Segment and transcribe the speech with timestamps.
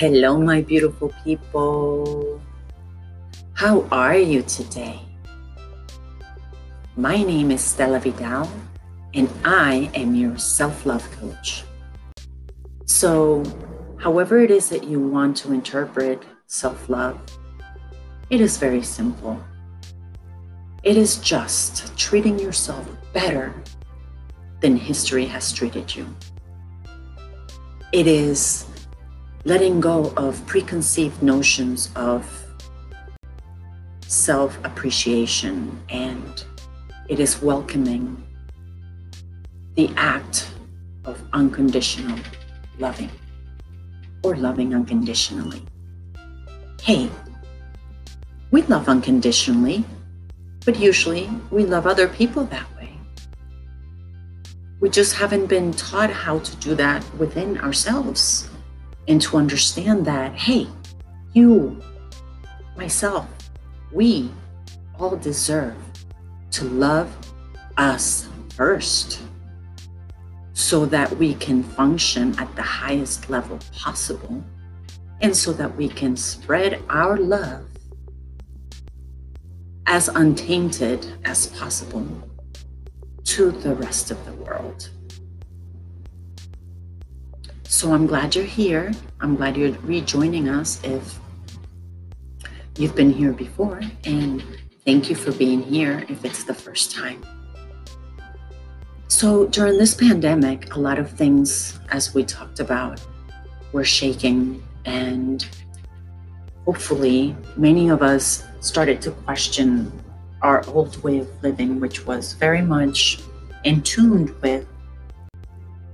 [0.00, 2.40] Hello, my beautiful people.
[3.52, 4.98] How are you today?
[6.96, 8.50] My name is Stella Vidal,
[9.12, 11.64] and I am your self love coach.
[12.86, 13.44] So,
[13.98, 17.20] however it is that you want to interpret self love,
[18.30, 19.38] it is very simple.
[20.82, 23.52] It is just treating yourself better
[24.60, 26.06] than history has treated you.
[27.92, 28.64] It is
[29.44, 32.26] letting go of preconceived notions of
[34.06, 36.44] self appreciation and
[37.08, 38.22] it is welcoming
[39.76, 40.50] the act
[41.06, 42.18] of unconditional
[42.78, 43.10] loving
[44.22, 45.62] or loving unconditionally.
[46.82, 47.08] Hey,
[48.50, 49.84] we love unconditionally,
[50.66, 52.92] but usually we love other people that way.
[54.80, 58.49] We just haven't been taught how to do that within ourselves
[59.10, 60.68] and to understand that, hey,
[61.32, 61.82] you,
[62.76, 63.26] myself,
[63.90, 64.30] we
[65.00, 65.74] all deserve
[66.52, 67.10] to love
[67.76, 69.20] us first
[70.52, 74.44] so that we can function at the highest level possible
[75.22, 77.66] and so that we can spread our love
[79.86, 82.06] as untainted as possible
[83.24, 84.88] to the rest of the world.
[87.70, 88.90] So I'm glad you're here.
[89.20, 91.20] I'm glad you're rejoining us if
[92.76, 93.80] you've been here before.
[94.04, 94.42] And
[94.84, 97.24] thank you for being here if it's the first time.
[99.06, 103.00] So during this pandemic, a lot of things, as we talked about,
[103.70, 104.66] were shaking.
[104.84, 105.46] And
[106.64, 109.92] hopefully, many of us started to question
[110.42, 113.20] our old way of living, which was very much
[113.62, 114.66] in tune with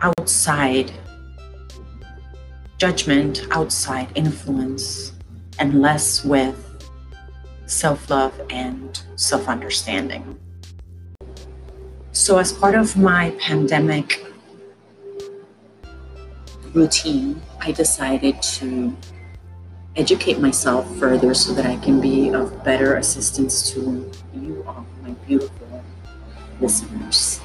[0.00, 0.90] outside
[2.78, 5.12] judgment, outside influence,
[5.58, 6.56] and less with
[7.66, 10.38] self love and self understanding.
[12.12, 14.24] So, as part of my pandemic
[16.72, 18.96] routine, I decided to
[19.96, 25.10] educate myself further so that I can be of better assistance to you all, my
[25.26, 25.82] beautiful
[26.60, 27.40] listeners.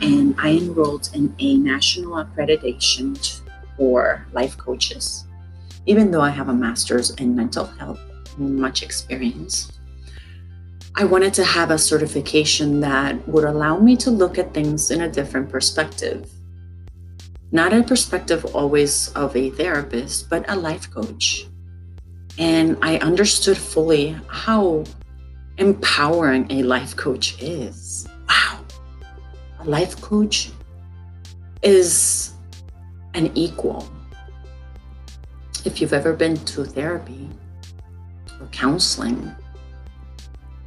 [0.00, 3.40] And I enrolled in a national accreditation
[3.76, 5.26] for life coaches.
[5.86, 8.00] Even though I have a master's in mental health
[8.36, 9.72] and much experience,
[10.96, 15.02] I wanted to have a certification that would allow me to look at things in
[15.02, 16.30] a different perspective.
[17.50, 21.46] Not a perspective always of a therapist, but a life coach.
[22.38, 24.84] And I understood fully how
[25.58, 28.06] empowering a life coach is.
[28.28, 28.64] Wow.
[29.60, 30.50] A life coach
[31.62, 32.33] is
[33.14, 33.88] an equal.
[35.64, 37.30] If you've ever been to therapy
[38.40, 39.34] or counseling,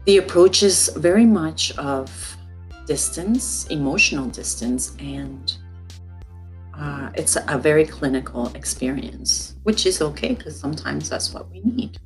[0.05, 2.37] the approach is very much of
[2.85, 5.55] distance, emotional distance, and
[6.73, 11.97] uh, it's a very clinical experience, which is okay because sometimes that's what we need.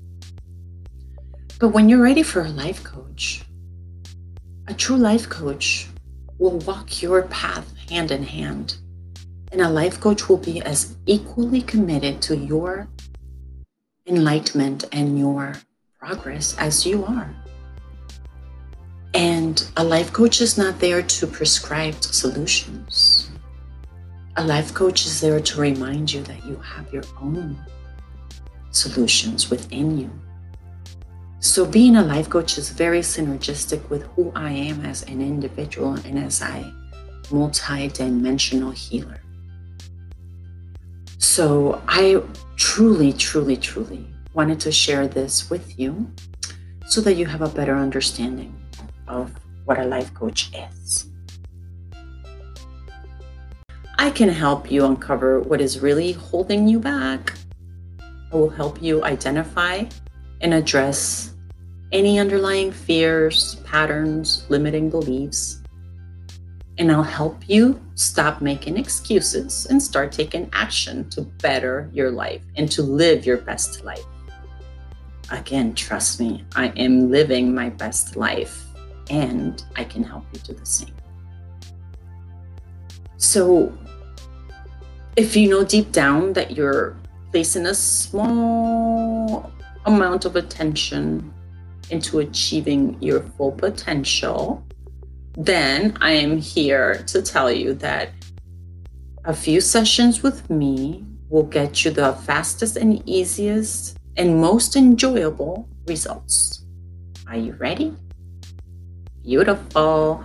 [1.59, 3.43] But when you're ready for a life coach,
[4.67, 5.87] a true life coach
[6.39, 8.77] will walk your path hand in hand
[9.51, 12.87] and a life coach will be as equally committed to your
[14.07, 15.55] enlightenment and your
[15.99, 17.29] progress as you are.
[19.13, 23.29] And a life coach is not there to prescribe solutions.
[24.37, 27.57] A life coach is there to remind you that you have your own
[28.71, 30.09] solutions within you.
[31.39, 35.95] So, being a life coach is very synergistic with who I am as an individual
[36.05, 36.71] and as a
[37.31, 39.19] multi dimensional healer.
[41.21, 42.19] So I
[42.55, 46.11] truly, truly, truly wanted to share this with you
[46.87, 48.59] so that you have a better understanding
[49.07, 49.31] of
[49.65, 51.05] what a life coach is.
[53.99, 57.33] I can help you uncover what is really holding you back.
[58.01, 59.85] I will help you identify
[60.41, 61.35] and address
[61.91, 65.60] any underlying fears, patterns, limiting beliefs
[66.81, 72.41] and I'll help you stop making excuses and start taking action to better your life
[72.55, 74.03] and to live your best life.
[75.29, 78.65] Again, trust me, I am living my best life
[79.11, 80.95] and I can help you do the same.
[83.17, 83.71] So,
[85.15, 86.97] if you know deep down that you're
[87.29, 89.51] placing a small
[89.85, 91.31] amount of attention
[91.91, 94.65] into achieving your full potential,
[95.33, 98.09] then I am here to tell you that
[99.25, 105.69] a few sessions with me will get you the fastest and easiest and most enjoyable
[105.87, 106.65] results.
[107.27, 107.95] Are you ready?
[109.23, 110.23] Beautiful.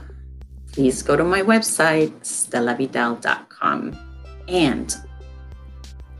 [0.73, 3.97] Please go to my website, stellavidal.com,
[4.49, 4.97] and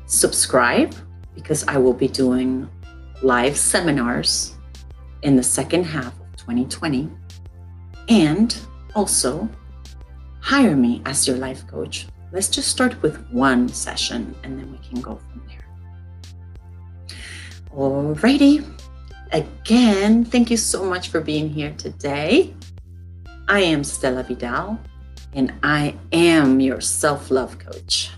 [0.07, 0.95] subscribe
[1.35, 2.69] because I will be doing
[3.23, 4.55] live seminars
[5.23, 7.11] in the second half of 2020.
[8.09, 8.57] And
[8.97, 9.49] also
[10.41, 12.07] hire me as your life coach.
[12.33, 17.17] Let's just start with one session and then we can go from there.
[17.71, 18.65] Alrighty.
[19.33, 22.55] Again, thank you so much for being here today.
[23.49, 24.81] I am Stella Vidal
[25.35, 28.11] and I am your self love coach.